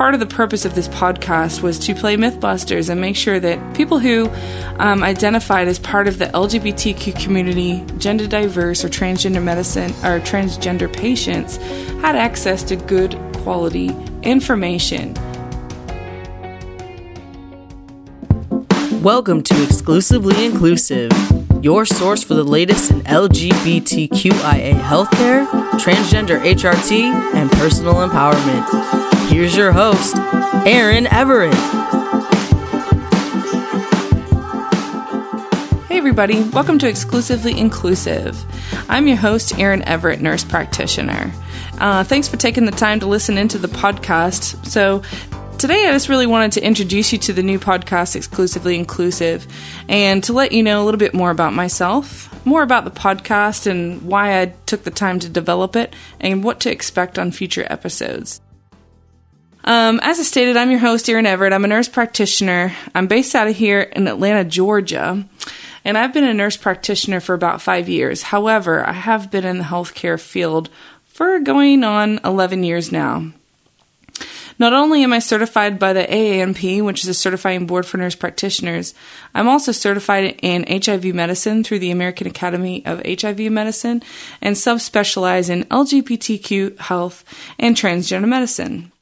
part 0.00 0.14
of 0.14 0.20
the 0.20 0.34
purpose 0.34 0.64
of 0.64 0.74
this 0.74 0.88
podcast 0.88 1.60
was 1.60 1.78
to 1.78 1.94
play 1.94 2.16
Mythbusters 2.16 2.88
and 2.88 2.98
make 2.98 3.14
sure 3.14 3.38
that 3.38 3.76
people 3.76 3.98
who 3.98 4.30
um, 4.78 5.02
identified 5.02 5.68
as 5.68 5.78
part 5.78 6.08
of 6.08 6.18
the 6.18 6.24
LGBTQ 6.24 7.22
community, 7.22 7.84
gender 7.98 8.26
diverse, 8.26 8.82
or 8.82 8.88
transgender 8.88 9.44
medicine 9.44 9.90
or 10.02 10.18
transgender 10.20 10.90
patients 10.90 11.58
had 12.00 12.16
access 12.16 12.62
to 12.62 12.76
good 12.76 13.14
quality 13.34 13.94
information. 14.22 15.12
Welcome 19.02 19.42
to 19.42 19.62
Exclusively 19.62 20.46
Inclusive, 20.46 21.12
your 21.62 21.84
source 21.84 22.24
for 22.24 22.32
the 22.32 22.44
latest 22.44 22.90
in 22.90 23.02
LGBTQIA 23.02 24.80
healthcare, 24.80 25.46
transgender 25.72 26.40
HRT, 26.42 27.02
and 27.34 27.52
personal 27.52 27.96
empowerment. 27.96 29.09
Here's 29.30 29.56
your 29.56 29.70
host, 29.70 30.16
Erin 30.66 31.06
Everett. 31.06 31.54
Hey, 35.86 35.98
everybody, 35.98 36.42
welcome 36.48 36.80
to 36.80 36.88
Exclusively 36.88 37.56
Inclusive. 37.56 38.44
I'm 38.88 39.06
your 39.06 39.16
host, 39.16 39.56
Erin 39.56 39.82
Everett, 39.84 40.20
nurse 40.20 40.42
practitioner. 40.42 41.32
Uh, 41.78 42.02
thanks 42.02 42.26
for 42.26 42.38
taking 42.38 42.64
the 42.64 42.72
time 42.72 42.98
to 43.00 43.06
listen 43.06 43.38
into 43.38 43.56
the 43.56 43.68
podcast. 43.68 44.66
So, 44.66 45.00
Today, 45.58 45.86
I 45.86 45.92
just 45.92 46.08
really 46.08 46.26
wanted 46.26 46.52
to 46.52 46.64
introduce 46.64 47.12
you 47.12 47.18
to 47.18 47.34
the 47.34 47.42
new 47.42 47.58
podcast, 47.58 48.16
Exclusively 48.16 48.76
Inclusive, 48.76 49.46
and 49.90 50.24
to 50.24 50.32
let 50.32 50.52
you 50.52 50.62
know 50.62 50.82
a 50.82 50.84
little 50.84 50.98
bit 50.98 51.12
more 51.12 51.30
about 51.30 51.52
myself, 51.52 52.44
more 52.46 52.62
about 52.62 52.86
the 52.86 52.90
podcast 52.90 53.66
and 53.66 54.00
why 54.02 54.40
I 54.40 54.54
took 54.64 54.84
the 54.84 54.90
time 54.90 55.18
to 55.20 55.28
develop 55.28 55.76
it, 55.76 55.94
and 56.18 56.42
what 56.42 56.60
to 56.60 56.72
expect 56.72 57.18
on 57.18 57.30
future 57.30 57.66
episodes. 57.68 58.40
Um, 59.64 60.00
as 60.02 60.18
I 60.18 60.22
stated, 60.22 60.56
I'm 60.56 60.70
your 60.70 60.80
host, 60.80 61.08
Erin 61.08 61.26
Everett. 61.26 61.52
I'm 61.52 61.64
a 61.64 61.68
nurse 61.68 61.88
practitioner. 61.88 62.74
I'm 62.94 63.06
based 63.06 63.34
out 63.34 63.48
of 63.48 63.56
here 63.56 63.80
in 63.80 64.08
Atlanta, 64.08 64.44
Georgia, 64.44 65.24
and 65.84 65.98
I've 65.98 66.14
been 66.14 66.24
a 66.24 66.34
nurse 66.34 66.56
practitioner 66.56 67.20
for 67.20 67.34
about 67.34 67.60
five 67.60 67.88
years. 67.88 68.22
However, 68.22 68.86
I 68.86 68.92
have 68.92 69.30
been 69.30 69.44
in 69.44 69.58
the 69.58 69.64
healthcare 69.64 70.18
field 70.18 70.70
for 71.04 71.38
going 71.40 71.84
on 71.84 72.20
11 72.24 72.64
years 72.64 72.90
now. 72.90 73.32
Not 74.58 74.74
only 74.74 75.02
am 75.04 75.12
I 75.14 75.20
certified 75.20 75.78
by 75.78 75.94
the 75.94 76.04
AANP, 76.04 76.84
which 76.84 77.02
is 77.02 77.08
a 77.08 77.14
certifying 77.14 77.66
board 77.66 77.86
for 77.86 77.96
nurse 77.96 78.14
practitioners, 78.14 78.94
I'm 79.34 79.48
also 79.48 79.72
certified 79.72 80.38
in 80.42 80.66
HIV 80.68 81.14
medicine 81.14 81.64
through 81.64 81.78
the 81.78 81.90
American 81.90 82.26
Academy 82.26 82.84
of 82.84 83.02
HIV 83.06 83.40
Medicine 83.52 84.02
and 84.42 84.56
subspecialize 84.56 85.48
in 85.48 85.64
LGBTQ 85.64 86.78
health 86.78 87.24
and 87.58 87.74
transgender 87.74 88.28
medicine. 88.28 88.92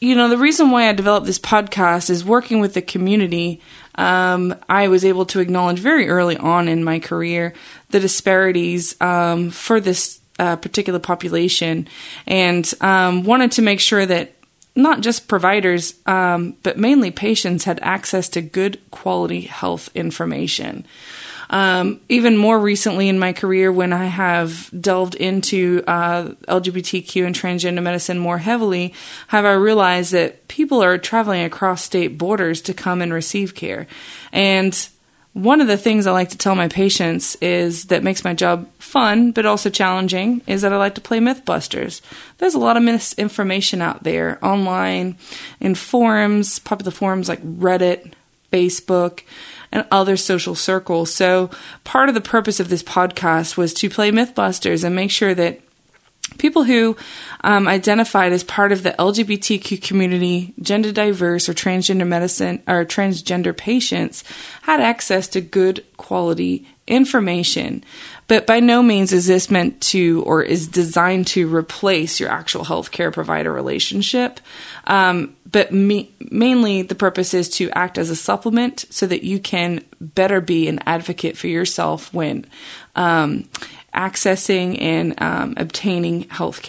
You 0.00 0.14
know, 0.14 0.28
the 0.28 0.38
reason 0.38 0.70
why 0.70 0.88
I 0.88 0.92
developed 0.92 1.26
this 1.26 1.40
podcast 1.40 2.08
is 2.08 2.24
working 2.24 2.60
with 2.60 2.74
the 2.74 2.82
community. 2.82 3.60
Um, 3.96 4.54
I 4.68 4.86
was 4.86 5.04
able 5.04 5.26
to 5.26 5.40
acknowledge 5.40 5.80
very 5.80 6.08
early 6.08 6.36
on 6.36 6.68
in 6.68 6.84
my 6.84 7.00
career 7.00 7.52
the 7.90 7.98
disparities 7.98 9.00
um, 9.00 9.50
for 9.50 9.80
this 9.80 10.20
uh, 10.38 10.54
particular 10.54 11.00
population 11.00 11.88
and 12.28 12.72
um, 12.80 13.24
wanted 13.24 13.52
to 13.52 13.62
make 13.62 13.80
sure 13.80 14.06
that 14.06 14.36
not 14.76 15.00
just 15.00 15.26
providers, 15.26 15.94
um, 16.06 16.56
but 16.62 16.78
mainly 16.78 17.10
patients 17.10 17.64
had 17.64 17.80
access 17.82 18.28
to 18.28 18.40
good 18.40 18.80
quality 18.92 19.40
health 19.40 19.90
information. 19.96 20.86
Um, 21.50 22.00
even 22.08 22.36
more 22.36 22.58
recently 22.58 23.08
in 23.08 23.18
my 23.18 23.32
career, 23.32 23.72
when 23.72 23.92
I 23.92 24.04
have 24.06 24.70
delved 24.78 25.14
into 25.14 25.82
uh, 25.86 26.34
LGBTQ 26.46 27.26
and 27.26 27.34
transgender 27.34 27.82
medicine 27.82 28.18
more 28.18 28.38
heavily, 28.38 28.94
have 29.28 29.44
I 29.44 29.52
realized 29.52 30.12
that 30.12 30.48
people 30.48 30.82
are 30.82 30.98
traveling 30.98 31.44
across 31.44 31.82
state 31.82 32.18
borders 32.18 32.60
to 32.62 32.74
come 32.74 33.00
and 33.00 33.12
receive 33.12 33.54
care. 33.54 33.86
And 34.32 34.88
one 35.32 35.60
of 35.60 35.68
the 35.68 35.76
things 35.76 36.06
I 36.06 36.12
like 36.12 36.30
to 36.30 36.38
tell 36.38 36.54
my 36.54 36.68
patients 36.68 37.36
is 37.36 37.86
that 37.86 38.02
makes 38.02 38.24
my 38.24 38.34
job 38.34 38.68
fun 38.78 39.30
but 39.30 39.46
also 39.46 39.70
challenging 39.70 40.42
is 40.46 40.62
that 40.62 40.72
I 40.72 40.78
like 40.78 40.96
to 40.96 41.00
play 41.00 41.20
Mythbusters. 41.20 42.00
There's 42.38 42.54
a 42.54 42.58
lot 42.58 42.76
of 42.76 42.82
misinformation 42.82 43.80
out 43.80 44.02
there 44.02 44.44
online, 44.44 45.16
in 45.60 45.74
forums, 45.74 46.58
popular 46.58 46.90
forums 46.90 47.28
like 47.28 47.42
Reddit, 47.42 48.12
Facebook, 48.52 49.22
and 49.72 49.86
other 49.90 50.16
social 50.16 50.54
circles. 50.54 51.12
So, 51.12 51.50
part 51.84 52.08
of 52.08 52.14
the 52.14 52.20
purpose 52.20 52.60
of 52.60 52.68
this 52.68 52.82
podcast 52.82 53.56
was 53.56 53.74
to 53.74 53.90
play 53.90 54.10
Mythbusters 54.10 54.84
and 54.84 54.94
make 54.94 55.10
sure 55.10 55.34
that 55.34 55.60
people 56.36 56.64
who 56.64 56.96
um, 57.42 57.66
identified 57.66 58.32
as 58.32 58.44
part 58.44 58.72
of 58.72 58.82
the 58.82 58.94
LGBTQ 58.98 59.82
community, 59.82 60.54
gender 60.60 60.92
diverse, 60.92 61.48
or 61.48 61.54
transgender 61.54 62.06
medicine 62.06 62.62
or 62.66 62.84
transgender 62.84 63.56
patients 63.56 64.24
had 64.62 64.80
access 64.80 65.28
to 65.28 65.40
good 65.40 65.84
quality 65.96 66.66
information. 66.88 67.84
But 68.26 68.46
by 68.46 68.60
no 68.60 68.82
means 68.82 69.12
is 69.12 69.26
this 69.26 69.50
meant 69.50 69.80
to 69.82 70.22
or 70.26 70.42
is 70.42 70.68
designed 70.68 71.26
to 71.28 71.52
replace 71.54 72.20
your 72.20 72.30
actual 72.30 72.64
healthcare 72.64 73.12
provider 73.12 73.52
relationship. 73.52 74.40
Um, 74.86 75.34
but 75.50 75.72
me- 75.72 76.12
mainly 76.30 76.82
the 76.82 76.94
purpose 76.94 77.32
is 77.32 77.48
to 77.50 77.70
act 77.70 77.96
as 77.96 78.10
a 78.10 78.16
supplement 78.16 78.84
so 78.90 79.06
that 79.06 79.24
you 79.24 79.38
can 79.38 79.82
better 80.00 80.40
be 80.40 80.68
an 80.68 80.80
advocate 80.86 81.38
for 81.38 81.46
yourself 81.46 82.12
when 82.12 82.44
um, 82.96 83.48
accessing 83.94 84.80
and 84.80 85.20
um, 85.22 85.54
obtaining 85.56 86.28
health 86.28 86.60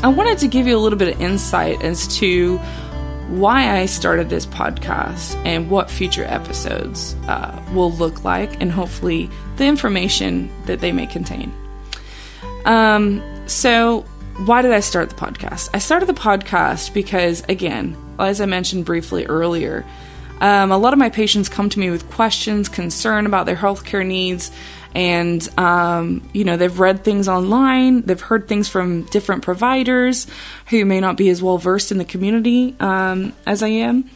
I 0.00 0.08
wanted 0.08 0.38
to 0.38 0.48
give 0.48 0.68
you 0.68 0.76
a 0.76 0.78
little 0.78 0.98
bit 0.98 1.12
of 1.14 1.20
insight 1.20 1.82
as 1.82 2.06
to 2.18 2.58
why 3.28 3.78
I 3.78 3.86
started 3.86 4.30
this 4.30 4.46
podcast 4.46 5.34
and 5.44 5.68
what 5.68 5.90
future 5.90 6.24
episodes 6.24 7.14
uh, 7.26 7.60
will 7.72 7.90
look 7.90 8.22
like, 8.22 8.62
and 8.62 8.70
hopefully 8.70 9.28
the 9.56 9.66
information 9.66 10.50
that 10.66 10.78
they 10.78 10.92
may 10.92 11.08
contain. 11.08 11.52
Um, 12.64 13.22
so, 13.48 14.02
why 14.46 14.62
did 14.62 14.70
I 14.70 14.80
start 14.80 15.10
the 15.10 15.16
podcast? 15.16 15.70
I 15.74 15.78
started 15.78 16.06
the 16.06 16.14
podcast 16.14 16.94
because, 16.94 17.42
again, 17.48 17.96
as 18.20 18.40
I 18.40 18.46
mentioned 18.46 18.84
briefly 18.84 19.26
earlier, 19.26 19.84
um, 20.40 20.70
a 20.70 20.78
lot 20.78 20.92
of 20.92 20.98
my 21.00 21.10
patients 21.10 21.48
come 21.48 21.68
to 21.70 21.78
me 21.80 21.90
with 21.90 22.08
questions, 22.10 22.68
concern 22.68 23.26
about 23.26 23.46
their 23.46 23.56
healthcare 23.56 24.06
needs, 24.06 24.52
and 24.94 25.46
um, 25.58 26.28
you 26.32 26.44
know 26.44 26.56
they've 26.56 26.78
read 26.78 27.04
things 27.04 27.28
online, 27.28 28.02
they've 28.02 28.20
heard 28.20 28.48
things 28.48 28.68
from 28.68 29.02
different 29.02 29.42
providers 29.42 30.26
who 30.66 30.84
may 30.84 31.00
not 31.00 31.16
be 31.16 31.28
as 31.28 31.42
well 31.42 31.58
versed 31.58 31.92
in 31.92 31.98
the 31.98 32.04
community 32.04 32.74
um, 32.80 33.32
as 33.46 33.62
I 33.62 33.68
am, 33.68 34.10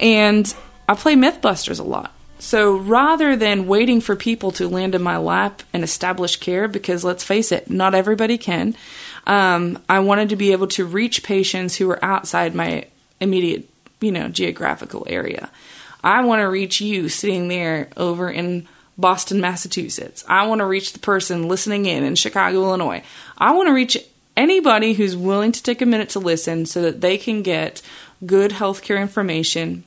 and 0.00 0.52
I 0.88 0.94
play 0.94 1.14
MythBusters 1.14 1.80
a 1.80 1.84
lot. 1.84 2.12
So 2.38 2.76
rather 2.76 3.36
than 3.36 3.66
waiting 3.66 4.02
for 4.02 4.16
people 4.16 4.50
to 4.52 4.68
land 4.68 4.94
in 4.94 5.02
my 5.02 5.16
lap 5.16 5.62
and 5.72 5.82
establish 5.82 6.36
care, 6.36 6.68
because 6.68 7.02
let's 7.02 7.24
face 7.24 7.50
it, 7.52 7.70
not 7.70 7.94
everybody 7.94 8.36
can, 8.36 8.76
um, 9.26 9.82
I 9.88 10.00
wanted 10.00 10.28
to 10.28 10.36
be 10.36 10.52
able 10.52 10.66
to 10.68 10.84
reach 10.84 11.22
patients 11.22 11.76
who 11.76 11.88
are 11.90 12.04
outside 12.04 12.54
my 12.54 12.86
immediate, 13.18 13.66
you 14.00 14.12
know, 14.12 14.28
geographical 14.28 15.06
area. 15.08 15.48
I 16.02 16.22
want 16.24 16.40
to 16.40 16.48
reach 16.48 16.82
you 16.82 17.08
sitting 17.08 17.48
there 17.48 17.88
over 17.96 18.30
in 18.30 18.68
Boston, 18.96 19.40
Massachusetts. 19.40 20.24
I 20.28 20.46
want 20.46 20.60
to 20.60 20.66
reach 20.66 20.92
the 20.92 20.98
person 20.98 21.48
listening 21.48 21.86
in 21.86 22.04
in 22.04 22.14
Chicago, 22.14 22.62
Illinois. 22.62 23.02
I 23.38 23.52
want 23.52 23.68
to 23.68 23.74
reach 23.74 23.98
anybody 24.36 24.94
who's 24.94 25.16
willing 25.16 25.52
to 25.52 25.62
take 25.62 25.82
a 25.82 25.86
minute 25.86 26.10
to 26.10 26.18
listen 26.18 26.66
so 26.66 26.82
that 26.82 27.00
they 27.00 27.18
can 27.18 27.42
get 27.42 27.82
good 28.24 28.52
healthcare 28.52 29.00
information, 29.00 29.84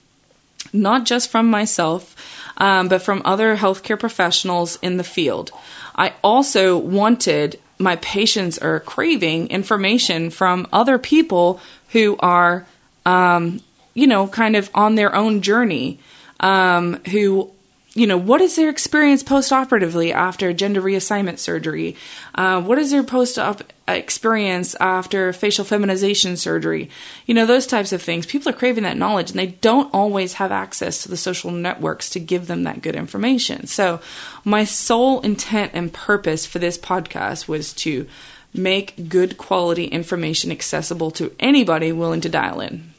not 0.74 1.06
just 1.06 1.30
from 1.30 1.50
myself, 1.50 2.16
um, 2.58 2.88
but 2.88 3.02
from 3.02 3.22
other 3.26 3.58
healthcare 3.58 4.00
professionals 4.00 4.78
in 4.82 4.98
the 4.98 5.04
field. 5.04 5.52
I 5.96 6.14
also 6.24 6.78
wanted 6.78 7.60
my 7.80 7.96
patients 7.98 8.58
are 8.58 8.80
craving 8.80 9.48
information 9.50 10.30
from 10.30 10.68
other 10.74 10.98
people 10.98 11.60
who 11.90 12.18
are 12.20 12.66
um, 13.06 13.62
you 13.98 14.06
know, 14.06 14.28
kind 14.28 14.56
of 14.56 14.70
on 14.76 14.94
their 14.94 15.16
own 15.16 15.42
journey, 15.42 15.98
um, 16.40 17.02
who, 17.06 17.50
you 17.98 18.06
know, 18.06 18.18
what 18.18 18.42
is 18.42 18.56
their 18.56 18.70
experience 18.70 19.24
post 19.24 19.52
operatively 19.52 20.14
after 20.14 20.54
gender 20.54 20.80
reassignment 20.80 21.40
surgery? 21.40 21.96
Uh, 22.36 22.62
what 22.62 22.78
is 22.78 22.92
their 22.92 23.04
post 23.04 23.40
op 23.40 23.64
experience 23.88 24.76
after 24.76 25.34
facial 25.34 25.66
feminization 25.66 26.38
surgery? 26.38 26.92
You 27.26 27.34
know, 27.34 27.48
those 27.48 27.66
types 27.66 27.92
of 27.92 28.04
things. 28.04 28.28
People 28.28 28.50
are 28.50 28.54
craving 28.54 28.84
that 28.84 28.98
knowledge 28.98 29.32
and 29.32 29.40
they 29.40 29.48
don't 29.48 29.92
always 29.96 30.34
have 30.34 30.52
access 30.52 31.02
to 31.02 31.10
the 31.10 31.18
social 31.18 31.50
networks 31.50 32.08
to 32.12 32.20
give 32.20 32.46
them 32.46 32.64
that 32.64 32.84
good 32.84 32.96
information. 32.96 33.66
So, 33.66 34.00
my 34.46 34.64
sole 34.64 35.20
intent 35.22 35.72
and 35.74 35.92
purpose 35.92 36.46
for 36.46 36.60
this 36.60 36.78
podcast 36.78 37.48
was 37.48 37.74
to 37.74 38.08
make 38.54 39.10
good 39.10 39.40
quality 39.40 39.86
information 39.86 40.52
accessible 40.52 41.10
to 41.12 41.34
anybody 41.40 41.92
willing 41.92 42.22
to 42.22 42.30
dial 42.30 42.62
in 42.62 42.94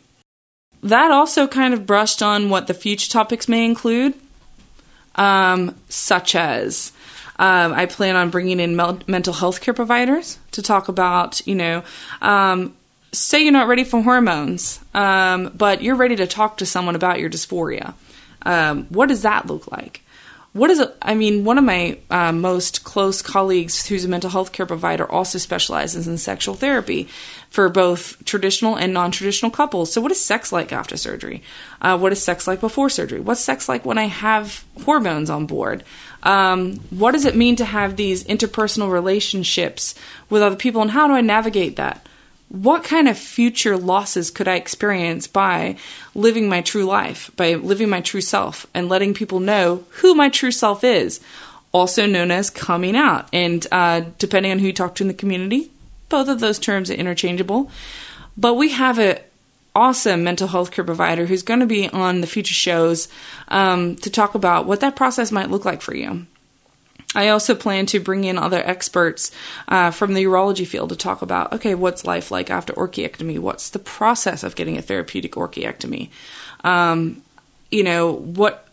that 0.83 1.11
also 1.11 1.47
kind 1.47 1.75
of 1.75 1.87
brushed 1.87 2.23
on 2.23 2.51
what 2.51 2.69
the 2.69 2.75
future 2.75 3.11
topics 3.11 3.49
may 3.49 3.65
include, 3.65 4.15
um, 5.19 5.75
such 5.89 6.35
as 6.35 6.93
Um, 7.41 7.73
I 7.73 7.87
plan 7.87 8.17
on 8.17 8.31
bringing 8.31 8.59
in 8.59 8.75
mel- 8.75 8.99
mental 9.07 9.33
health 9.33 9.61
care 9.61 9.73
providers 9.73 10.39
to 10.51 10.61
talk 10.61 10.89
about, 10.89 11.41
you 11.47 11.55
know, 11.55 11.85
um, 12.21 12.75
say 13.13 13.43
you're 13.45 13.53
not 13.53 13.69
ready 13.69 13.85
for 13.85 14.03
hormones, 14.03 14.81
um, 14.93 15.53
but 15.57 15.81
you're 15.81 15.95
ready 15.95 16.17
to 16.17 16.27
talk 16.27 16.57
to 16.57 16.67
someone 16.67 16.97
about 16.97 17.21
your 17.21 17.31
dysphoria. 17.31 17.95
Um, 18.43 18.87
what 18.91 19.09
does 19.09 19.23
that 19.23 19.47
look 19.47 19.71
like? 19.71 20.03
What 20.55 20.71
is 20.71 20.81
it? 20.81 20.97
I 21.03 21.15
mean, 21.15 21.45
one 21.45 21.59
of 21.59 21.65
my 21.65 21.99
uh, 22.11 22.33
most 22.33 22.83
close 22.83 23.21
colleagues, 23.21 23.87
who's 23.87 24.07
a 24.07 24.09
mental 24.09 24.31
health 24.31 24.51
care 24.51 24.65
provider, 24.65 25.11
also 25.11 25.39
specializes 25.39 26.09
in 26.09 26.17
sexual 26.17 26.55
therapy 26.55 27.09
for 27.51 27.69
both 27.69 28.25
traditional 28.25 28.75
and 28.75 28.95
non 28.95 29.11
traditional 29.11 29.51
couples. 29.51 29.93
So, 29.93 30.01
what 30.01 30.11
is 30.11 30.21
sex 30.21 30.51
like 30.51 30.73
after 30.73 30.97
surgery? 30.97 31.43
Uh, 31.83 31.99
what 31.99 32.13
is 32.13 32.23
sex 32.23 32.47
like 32.47 32.61
before 32.61 32.89
surgery? 32.89 33.21
What's 33.21 33.43
sex 33.43 33.69
like 33.69 33.85
when 33.85 33.99
I 33.99 34.07
have 34.07 34.65
hormones 34.85 35.29
on 35.29 35.45
board? 35.47 35.85
Um, 36.23 36.77
what 36.91 37.13
does 37.13 37.27
it 37.27 37.37
mean 37.37 37.57
to 37.57 37.65
have 37.67 37.97
these 37.97 38.25
interpersonal 38.25 38.91
relationships 38.91 39.95
with 40.31 40.43
other 40.43 40.57
people, 40.57 40.81
and 40.81 40.91
how 40.91 41.07
do 41.07 41.13
I 41.13 41.21
navigate 41.21 41.77
that? 41.77 42.07
What 42.49 42.83
kind 42.83 43.09
of 43.09 43.19
future 43.19 43.77
losses 43.77 44.31
could 44.31 44.49
I 44.49 44.55
experience 44.57 45.27
by 45.27 45.77
living 46.15 46.49
my 46.49 46.63
true 46.63 46.85
life, 46.85 47.31
by 47.37 47.55
living 47.55 47.89
my 47.91 48.01
true 48.01 48.23
self, 48.23 48.67
and 48.73 48.89
letting 48.89 49.13
people 49.15 49.41
know 49.41 49.85
who 49.91 50.15
my 50.15 50.31
true 50.31 50.51
self 50.51 50.83
is, 50.83 51.21
also 51.73 52.07
known 52.07 52.31
as 52.31 52.49
coming 52.49 52.97
out. 52.97 53.29
And 53.33 53.67
uh, 53.71 54.03
depending 54.19 54.53
on 54.53 54.59
who 54.59 54.69
you 54.69 54.73
talk 54.73 54.95
to 54.97 55.05
in 55.05 55.09
the 55.09 55.15
community, 55.15 55.71
both 56.09 56.29
of 56.29 56.41
those 56.41 56.59
terms 56.59 56.91
are 56.91 56.95
interchangeable. 56.95 57.71
But 58.37 58.55
we 58.55 58.71
have 58.71 58.99
an 58.99 59.19
awesome 59.75 60.25
mental 60.25 60.49
health 60.49 60.71
care 60.71 60.85
provider 60.85 61.27
who's 61.27 61.43
going 61.43 61.61
to 61.61 61.67
be 61.67 61.89
on 61.89 62.23
the 62.23 62.27
future 62.27 62.55
shows 62.55 63.09
um, 63.49 63.97
to 63.97 64.11
talk 64.11 64.35
about 64.35 64.67
what 64.67 64.81
that 64.81 64.97
process 64.97 65.31
might 65.31 65.51
look 65.51 65.65
like 65.67 65.83
for 65.83 65.95
you. 65.95 66.27
I 67.15 67.29
also 67.29 67.55
plan 67.55 67.87
to 67.87 68.01
bring 68.01 68.25
in 68.25 68.39
other 68.39 68.63
experts 68.63 69.31
uh, 69.69 69.91
from 69.91 70.15
the 70.15 70.25
urology 70.25 70.67
field 70.67 70.91
to 70.91 70.97
talk 70.97 71.23
about 71.23 71.53
okay, 71.55 71.75
what's 71.75 72.05
life 72.05 72.31
like 72.31 72.51
after 72.51 72.73
orchiectomy? 72.75 73.39
What's 73.39 73.71
the 73.71 73.79
process 73.79 74.43
of 74.43 74.57
getting 74.57 74.77
a 74.77 74.83
therapeutic 74.83 75.33
orchiectomy? 75.33 76.11
Um, 76.65 77.23
you 77.71 77.83
know, 77.83 78.13
what 78.13 78.69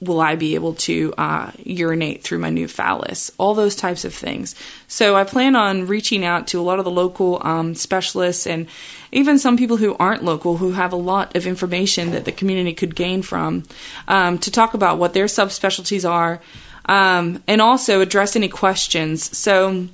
will 0.00 0.20
I 0.20 0.36
be 0.36 0.54
able 0.54 0.74
to 0.74 1.12
uh, 1.18 1.50
urinate 1.64 2.22
through 2.22 2.38
my 2.38 2.50
new 2.50 2.68
phallus? 2.68 3.32
All 3.36 3.54
those 3.54 3.74
types 3.74 4.04
of 4.04 4.14
things. 4.14 4.54
So 4.86 5.16
I 5.16 5.24
plan 5.24 5.56
on 5.56 5.86
reaching 5.86 6.24
out 6.24 6.46
to 6.48 6.60
a 6.60 6.62
lot 6.62 6.78
of 6.78 6.84
the 6.84 6.90
local 6.90 7.40
um, 7.44 7.74
specialists 7.74 8.46
and 8.46 8.68
even 9.10 9.38
some 9.38 9.56
people 9.56 9.78
who 9.78 9.96
aren't 9.98 10.22
local 10.22 10.58
who 10.58 10.72
have 10.72 10.92
a 10.92 10.96
lot 10.96 11.34
of 11.34 11.46
information 11.46 12.12
that 12.12 12.26
the 12.26 12.32
community 12.32 12.74
could 12.74 12.94
gain 12.94 13.22
from 13.22 13.64
um, 14.06 14.38
to 14.38 14.50
talk 14.50 14.74
about 14.74 14.98
what 14.98 15.14
their 15.14 15.26
subspecialties 15.26 16.08
are 16.08 16.40
um, 16.88 17.40
and 17.46 17.60
also 17.60 18.00
address 18.00 18.34
any 18.34 18.48
questions. 18.48 19.36
So, 19.36 19.86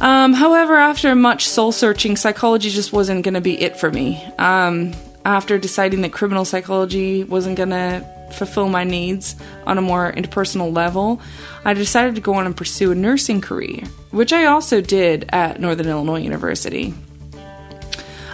Um, 0.00 0.32
however, 0.32 0.76
after 0.76 1.14
much 1.14 1.48
soul 1.48 1.72
searching, 1.72 2.16
psychology 2.16 2.70
just 2.70 2.92
wasn't 2.92 3.24
going 3.24 3.34
to 3.34 3.40
be 3.40 3.60
it 3.60 3.76
for 3.76 3.90
me. 3.90 4.24
Um, 4.38 4.92
after 5.24 5.58
deciding 5.58 6.02
that 6.02 6.12
criminal 6.12 6.44
psychology 6.44 7.24
wasn't 7.24 7.56
going 7.56 7.70
to 7.70 8.06
fulfill 8.32 8.68
my 8.68 8.84
needs 8.84 9.34
on 9.66 9.78
a 9.78 9.82
more 9.82 10.12
interpersonal 10.12 10.72
level, 10.72 11.20
I 11.64 11.74
decided 11.74 12.14
to 12.14 12.20
go 12.20 12.34
on 12.34 12.46
and 12.46 12.56
pursue 12.56 12.92
a 12.92 12.94
nursing 12.94 13.40
career, 13.40 13.82
which 14.10 14.32
I 14.32 14.46
also 14.46 14.80
did 14.80 15.28
at 15.30 15.60
Northern 15.60 15.88
Illinois 15.88 16.20
University. 16.20 16.94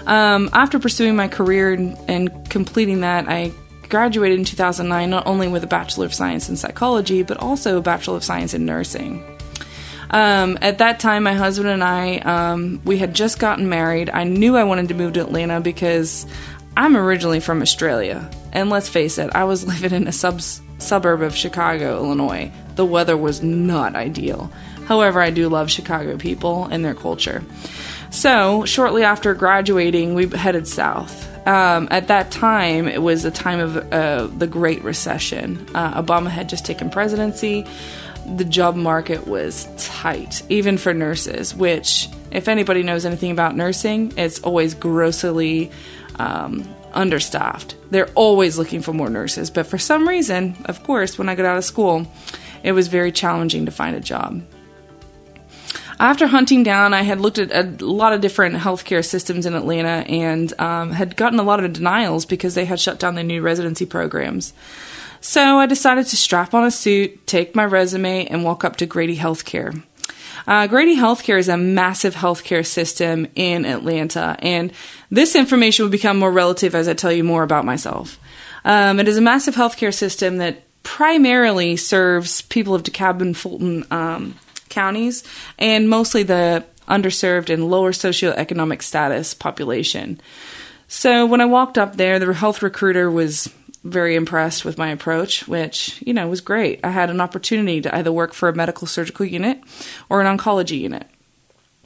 Um, 0.06 0.50
after 0.52 0.78
pursuing 0.78 1.16
my 1.16 1.28
career 1.28 1.72
and, 1.72 1.96
and 2.08 2.50
completing 2.50 3.00
that, 3.00 3.26
I 3.26 3.52
graduated 3.88 4.38
in 4.38 4.44
2009 4.44 5.10
not 5.10 5.26
only 5.26 5.48
with 5.48 5.64
a 5.64 5.68
Bachelor 5.68 6.06
of 6.06 6.14
Science 6.14 6.48
in 6.48 6.56
Psychology, 6.56 7.22
but 7.22 7.38
also 7.38 7.78
a 7.78 7.82
Bachelor 7.82 8.16
of 8.16 8.24
Science 8.24 8.54
in 8.54 8.66
Nursing. 8.66 9.22
Um, 10.10 10.58
at 10.62 10.78
that 10.78 11.00
time, 11.00 11.24
my 11.24 11.34
husband 11.34 11.68
and 11.68 11.82
I, 11.82 12.18
um, 12.18 12.80
we 12.84 12.98
had 12.98 13.14
just 13.14 13.38
gotten 13.38 13.68
married. 13.68 14.10
I 14.10 14.24
knew 14.24 14.56
I 14.56 14.64
wanted 14.64 14.88
to 14.88 14.94
move 14.94 15.14
to 15.14 15.22
Atlanta 15.22 15.60
because 15.60 16.26
I'm 16.76 16.96
originally 16.96 17.40
from 17.40 17.62
Australia. 17.62 18.30
And 18.52 18.70
let's 18.70 18.88
face 18.88 19.18
it, 19.18 19.34
I 19.34 19.44
was 19.44 19.66
living 19.82 19.92
in 19.92 20.06
a 20.06 20.12
sub- 20.12 20.40
suburb 20.78 21.22
of 21.22 21.34
Chicago, 21.34 21.96
Illinois. 21.96 22.52
The 22.76 22.84
weather 22.84 23.16
was 23.16 23.42
not 23.42 23.96
ideal. 23.96 24.52
However, 24.86 25.20
I 25.20 25.30
do 25.30 25.48
love 25.48 25.70
Chicago 25.70 26.16
people 26.16 26.66
and 26.66 26.84
their 26.84 26.94
culture. 26.94 27.42
So, 28.10 28.64
shortly 28.64 29.02
after 29.02 29.34
graduating, 29.34 30.14
we 30.14 30.28
headed 30.28 30.68
south. 30.68 31.33
Um, 31.46 31.88
at 31.90 32.08
that 32.08 32.30
time, 32.30 32.88
it 32.88 33.02
was 33.02 33.24
a 33.24 33.30
time 33.30 33.60
of 33.60 33.76
uh, 33.92 34.26
the 34.28 34.46
Great 34.46 34.82
Recession. 34.82 35.66
Uh, 35.74 36.02
Obama 36.02 36.28
had 36.28 36.48
just 36.48 36.64
taken 36.64 36.88
presidency. 36.90 37.66
The 38.36 38.44
job 38.44 38.76
market 38.76 39.26
was 39.26 39.68
tight, 39.76 40.42
even 40.48 40.78
for 40.78 40.94
nurses, 40.94 41.54
which, 41.54 42.08
if 42.30 42.48
anybody 42.48 42.82
knows 42.82 43.04
anything 43.04 43.30
about 43.30 43.54
nursing, 43.56 44.14
it's 44.16 44.40
always 44.40 44.74
grossly 44.74 45.70
um, 46.18 46.66
understaffed. 46.94 47.76
They're 47.90 48.10
always 48.14 48.56
looking 48.56 48.80
for 48.80 48.94
more 48.94 49.10
nurses. 49.10 49.50
But 49.50 49.66
for 49.66 49.76
some 49.76 50.08
reason, 50.08 50.56
of 50.64 50.82
course, 50.84 51.18
when 51.18 51.28
I 51.28 51.34
got 51.34 51.44
out 51.44 51.58
of 51.58 51.64
school, 51.64 52.06
it 52.62 52.72
was 52.72 52.88
very 52.88 53.12
challenging 53.12 53.66
to 53.66 53.70
find 53.70 53.94
a 53.94 54.00
job. 54.00 54.42
After 56.00 56.26
hunting 56.26 56.62
down, 56.62 56.92
I 56.92 57.02
had 57.02 57.20
looked 57.20 57.38
at 57.38 57.52
a 57.52 57.84
lot 57.84 58.12
of 58.12 58.20
different 58.20 58.56
healthcare 58.56 59.04
systems 59.04 59.46
in 59.46 59.54
Atlanta 59.54 60.04
and 60.08 60.58
um, 60.60 60.90
had 60.90 61.16
gotten 61.16 61.38
a 61.38 61.44
lot 61.44 61.62
of 61.62 61.72
denials 61.72 62.26
because 62.26 62.54
they 62.54 62.64
had 62.64 62.80
shut 62.80 62.98
down 62.98 63.14
their 63.14 63.24
new 63.24 63.42
residency 63.42 63.86
programs. 63.86 64.52
So 65.20 65.58
I 65.58 65.66
decided 65.66 66.06
to 66.06 66.16
strap 66.16 66.52
on 66.52 66.64
a 66.64 66.70
suit, 66.70 67.26
take 67.26 67.54
my 67.54 67.64
resume, 67.64 68.26
and 68.26 68.44
walk 68.44 68.64
up 68.64 68.76
to 68.76 68.86
Grady 68.86 69.16
Healthcare. 69.16 69.82
Uh, 70.46 70.66
Grady 70.66 70.96
Healthcare 70.96 71.38
is 71.38 71.48
a 71.48 71.56
massive 71.56 72.14
healthcare 72.14 72.66
system 72.66 73.26
in 73.34 73.64
Atlanta, 73.64 74.36
and 74.40 74.72
this 75.10 75.34
information 75.34 75.84
will 75.84 75.90
become 75.90 76.18
more 76.18 76.30
relative 76.30 76.74
as 76.74 76.88
I 76.88 76.94
tell 76.94 77.12
you 77.12 77.24
more 77.24 77.42
about 77.42 77.64
myself. 77.64 78.18
Um, 78.64 79.00
it 79.00 79.08
is 79.08 79.16
a 79.16 79.22
massive 79.22 79.54
healthcare 79.54 79.94
system 79.94 80.38
that 80.38 80.62
primarily 80.82 81.76
serves 81.76 82.42
people 82.42 82.74
of 82.74 82.82
DeKalb 82.82 83.22
and 83.22 83.36
Fulton 83.36 83.86
um, 83.90 84.34
counties 84.74 85.24
and 85.58 85.88
mostly 85.88 86.22
the 86.22 86.64
underserved 86.88 87.48
and 87.48 87.70
lower 87.70 87.92
socioeconomic 87.92 88.82
status 88.82 89.32
population. 89.32 90.20
So 90.88 91.24
when 91.26 91.40
I 91.40 91.46
walked 91.46 91.78
up 91.78 91.96
there, 91.96 92.18
the 92.18 92.32
health 92.34 92.62
recruiter 92.62 93.10
was 93.10 93.48
very 93.84 94.14
impressed 94.14 94.64
with 94.64 94.78
my 94.78 94.88
approach, 94.90 95.46
which, 95.46 96.02
you 96.04 96.14
know, 96.14 96.28
was 96.28 96.40
great. 96.40 96.80
I 96.82 96.90
had 96.90 97.10
an 97.10 97.20
opportunity 97.20 97.80
to 97.82 97.94
either 97.94 98.12
work 98.12 98.32
for 98.32 98.48
a 98.48 98.54
medical 98.54 98.86
surgical 98.86 99.26
unit 99.26 99.62
or 100.08 100.20
an 100.20 100.38
oncology 100.38 100.80
unit. 100.80 101.06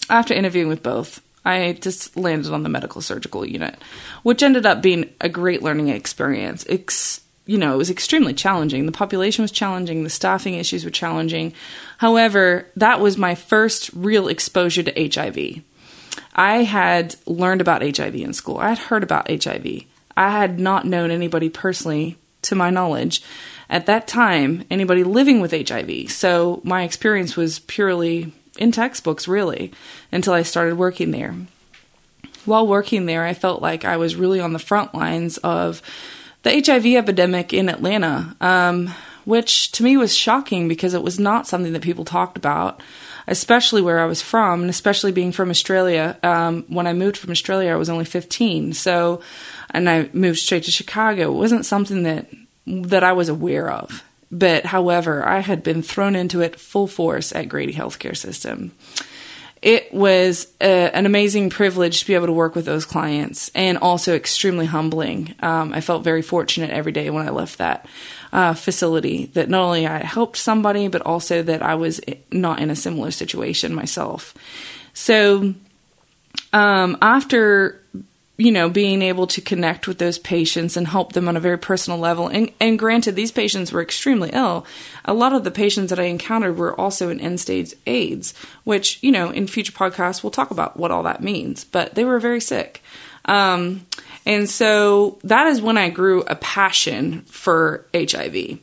After 0.09 0.35
interviewing 0.35 0.68
with 0.68 0.83
both, 0.83 1.21
I 1.45 1.73
just 1.80 2.16
landed 2.16 2.52
on 2.52 2.62
the 2.62 2.68
medical 2.68 3.00
surgical 3.00 3.45
unit, 3.45 3.76
which 4.23 4.42
ended 4.42 4.66
up 4.66 4.83
being 4.83 5.11
a 5.21 5.28
great 5.28 5.62
learning 5.62 5.88
experience. 5.88 6.64
It's, 6.68 7.21
you 7.48 7.56
know, 7.56 7.72
it 7.72 7.78
was 7.78 7.88
extremely 7.88 8.34
challenging. 8.34 8.84
The 8.84 8.92
population 8.92 9.40
was 9.40 9.50
challenging, 9.50 10.04
the 10.04 10.10
staffing 10.10 10.54
issues 10.54 10.84
were 10.84 10.90
challenging. 10.90 11.54
However, 11.96 12.66
that 12.76 13.00
was 13.00 13.16
my 13.16 13.34
first 13.34 13.90
real 13.94 14.28
exposure 14.28 14.82
to 14.82 15.10
HIV. 15.10 15.62
I 16.34 16.64
had 16.64 17.16
learned 17.24 17.62
about 17.62 17.80
HIV 17.80 18.16
in 18.16 18.34
school. 18.34 18.58
I 18.58 18.68
had 18.68 18.78
heard 18.78 19.02
about 19.02 19.30
HIV. 19.30 19.66
I 20.14 20.30
had 20.30 20.60
not 20.60 20.84
known 20.84 21.10
anybody 21.10 21.48
personally, 21.48 22.18
to 22.42 22.54
my 22.54 22.68
knowledge, 22.68 23.22
at 23.70 23.86
that 23.86 24.06
time, 24.06 24.64
anybody 24.70 25.02
living 25.02 25.40
with 25.40 25.52
HIV. 25.52 26.10
So 26.10 26.60
my 26.64 26.82
experience 26.82 27.34
was 27.34 27.60
purely 27.60 28.30
in 28.58 28.72
textbooks, 28.72 29.26
really, 29.26 29.72
until 30.12 30.34
I 30.34 30.42
started 30.42 30.76
working 30.76 31.12
there. 31.12 31.34
While 32.44 32.66
working 32.66 33.06
there, 33.06 33.24
I 33.24 33.32
felt 33.32 33.62
like 33.62 33.86
I 33.86 33.96
was 33.96 34.16
really 34.16 34.38
on 34.38 34.52
the 34.52 34.58
front 34.58 34.94
lines 34.94 35.38
of 35.38 35.80
the 36.42 36.62
HIV 36.64 36.87
epidemic 36.87 37.52
in 37.52 37.68
Atlanta, 37.68 38.37
um, 38.40 38.95
which 39.25 39.73
to 39.73 39.83
me 39.83 39.97
was 39.97 40.16
shocking 40.16 40.68
because 40.68 40.95
it 40.95 41.02
was 41.02 41.18
not 41.18 41.47
something 41.47 41.73
that 41.73 41.83
people 41.83 42.04
talked 42.04 42.37
about, 42.37 42.83
especially 43.26 43.83
where 43.83 44.00
I 44.00 44.07
was 44.07 44.23
from, 44.23 44.62
and 44.62 44.71
especially 44.71 45.12
being 45.12 45.33
from 45.33 45.50
Australia. 45.50 46.18
Um, 46.23 46.64
when 46.68 46.87
I 46.87 46.92
moved 46.92 47.16
from 47.16 47.30
Australia, 47.30 47.73
I 47.73 47.76
was 47.76 47.90
only 47.90 48.04
15, 48.04 48.73
so 48.73 49.21
and 49.71 49.88
I 49.88 50.09
moved 50.12 50.38
straight 50.38 50.64
to 50.64 50.71
Chicago. 50.71 51.30
It 51.30 51.37
wasn't 51.37 51.66
something 51.66 52.04
that 52.04 52.26
that 52.66 53.04
I 53.04 53.12
was 53.12 53.28
aware 53.28 53.71
of. 53.71 54.02
But 54.30 54.66
however, 54.66 55.26
I 55.26 55.40
had 55.40 55.62
been 55.62 55.83
thrown 55.83 56.14
into 56.14 56.40
it 56.40 56.61
full 56.61 56.87
force 56.87 57.33
at 57.33 57.49
Grady 57.49 57.73
Healthcare 57.73 58.16
System. 58.16 58.73
It 59.60 59.92
was 59.92 60.46
an 60.60 61.04
amazing 61.04 61.50
privilege 61.50 62.00
to 62.00 62.06
be 62.06 62.14
able 62.14 62.26
to 62.26 62.32
work 62.32 62.54
with 62.54 62.64
those 62.64 62.84
clients 62.84 63.50
and 63.54 63.78
also 63.78 64.14
extremely 64.14 64.66
humbling. 64.66 65.34
Um, 65.40 65.72
I 65.72 65.80
felt 65.80 66.04
very 66.04 66.22
fortunate 66.22 66.70
every 66.70 66.92
day 66.92 67.10
when 67.10 67.26
I 67.26 67.30
left 67.30 67.58
that 67.58 67.86
uh, 68.32 68.54
facility 68.54 69.26
that 69.34 69.48
not 69.48 69.62
only 69.62 69.86
I 69.86 69.98
helped 69.98 70.36
somebody, 70.36 70.88
but 70.88 71.02
also 71.02 71.42
that 71.42 71.62
I 71.62 71.74
was 71.74 72.00
not 72.30 72.60
in 72.60 72.70
a 72.70 72.76
similar 72.76 73.10
situation 73.10 73.74
myself. 73.74 74.34
So, 74.94 75.54
um, 76.52 76.96
after 77.02 77.77
you 78.38 78.52
know, 78.52 78.71
being 78.71 79.02
able 79.02 79.26
to 79.26 79.40
connect 79.40 79.88
with 79.88 79.99
those 79.99 80.16
patients 80.16 80.76
and 80.76 80.87
help 80.87 81.12
them 81.12 81.26
on 81.26 81.37
a 81.37 81.40
very 81.40 81.59
personal 81.59 81.99
level. 81.99 82.28
And, 82.28 82.52
and 82.61 82.78
granted, 82.78 83.16
these 83.16 83.33
patients 83.33 83.73
were 83.73 83.83
extremely 83.83 84.30
ill. 84.33 84.64
A 85.04 85.12
lot 85.12 85.33
of 85.33 85.42
the 85.42 85.50
patients 85.50 85.90
that 85.90 85.99
I 85.99 86.04
encountered 86.04 86.57
were 86.57 86.78
also 86.80 87.11
in 87.11 87.21
end 87.21 87.40
stage 87.40 87.75
AIDS, 87.87 88.35
which, 88.62 89.02
you 89.02 89.11
know, 89.11 89.30
in 89.30 89.49
future 89.49 89.73
podcasts, 89.73 90.23
we'll 90.23 90.30
talk 90.30 90.52
about 90.52 90.76
what 90.76 90.92
all 90.92 91.02
that 91.02 91.21
means, 91.21 91.64
but 91.64 91.97
they 91.97 92.04
were 92.04 92.21
very 92.21 92.40
sick. 92.40 92.80
Um, 93.25 93.87
and 94.25 94.49
so 94.49 95.18
that 95.25 95.49
is 95.49 95.61
when 95.61 95.76
I 95.76 95.90
grew 95.90 96.23
a 96.23 96.37
passion 96.37 97.23
for 97.23 97.87
HIV. 97.92 98.61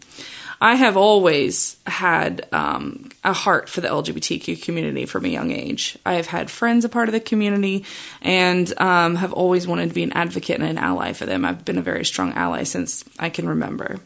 I 0.66 0.74
have 0.74 0.98
always 0.98 1.78
had 1.86 2.48
um, 2.52 3.10
a 3.24 3.34
heart 3.34 3.70
for 3.70 3.82
the 3.82 3.88
LGBTQ 3.88 4.64
community 4.64 5.06
from 5.06 5.24
a 5.24 5.28
young 5.28 5.52
age. 5.52 5.96
I 6.04 6.16
have 6.16 6.26
had 6.26 6.50
friends 6.50 6.84
a 6.84 6.90
part 6.90 7.08
of 7.08 7.14
the 7.14 7.20
community 7.20 7.86
and 8.24 8.74
um, 8.82 9.14
have 9.18 9.32
always 9.32 9.68
wanted 9.68 9.90
to 9.90 9.94
be 9.94 10.02
an 10.02 10.14
advocate 10.14 10.60
and 10.60 10.68
an 10.68 10.80
ally 10.80 11.14
for 11.14 11.28
them. 11.28 11.46
I've 11.46 11.64
been 11.66 11.78
a 11.78 11.84
very 11.84 12.04
strong 12.04 12.34
ally 12.34 12.64
since 12.64 13.06
I 13.20 13.30
can 13.30 13.48
remember. 13.48 14.00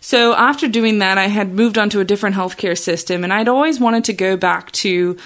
So 0.00 0.32
after 0.34 0.66
doing 0.68 1.00
that, 1.00 1.18
I 1.18 1.26
had 1.26 1.52
moved 1.52 1.76
on 1.76 1.90
to 1.90 2.00
a 2.00 2.04
different 2.04 2.34
healthcare 2.34 2.78
system, 2.78 3.22
and 3.22 3.30
I'd 3.30 3.48
always 3.48 3.78
wanted 3.78 4.04
to 4.04 4.14
go 4.14 4.38
back 4.38 4.72
to 4.72 5.18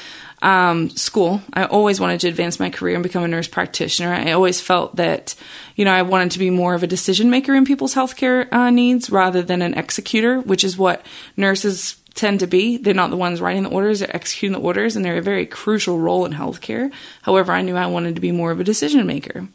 um, 0.45 0.91
school. 0.91 1.41
I 1.55 1.65
always 1.65 1.99
wanted 1.99 2.21
to 2.21 2.29
advance 2.29 2.61
my 2.61 2.69
career 2.69 2.95
and 2.95 3.03
become 3.03 3.25
a 3.25 3.29
nurse 3.29 3.49
practitioner. 3.49 4.13
I 4.13 4.33
always 4.33 4.61
felt 4.61 4.97
that, 4.97 5.35
you 5.75 5.87
know, 5.87 5.93
I 5.93 6.03
wanted 6.03 6.33
to 6.33 6.39
be 6.39 6.51
more 6.51 6.75
of 6.75 6.83
a 6.83 6.87
decision 6.87 7.31
maker 7.31 7.55
in 7.55 7.65
people's 7.65 7.95
healthcare 7.95 8.53
uh, 8.53 8.69
needs 8.69 9.09
rather 9.11 9.43
than 9.43 9.63
an 9.63 9.73
executor, 9.73 10.41
which 10.41 10.63
is 10.63 10.77
what 10.77 11.05
nurses 11.37 11.97
tend 12.13 12.41
to 12.41 12.47
be. 12.47 12.77
They're 12.77 12.93
not 12.93 13.11
the 13.11 13.17
ones 13.17 13.41
writing 13.41 13.63
the 13.63 13.71
orders, 13.71 14.01
they're 14.01 14.15
executing 14.15 14.53
the 14.53 14.65
orders, 14.65 14.95
and 14.95 15.05
they're 15.05 15.17
a 15.17 15.23
very 15.23 15.47
crucial 15.47 15.99
role 15.99 16.27
in 16.27 16.33
healthcare. 16.33 16.93
However, 17.23 17.51
I 17.51 17.63
knew 17.63 17.77
I 17.77 17.87
wanted 17.87 18.15
to 18.15 18.21
be 18.21 18.31
more 18.31 18.51
of 18.51 18.61
a 18.61 18.65
decision 18.65 19.07
maker. 19.07 19.49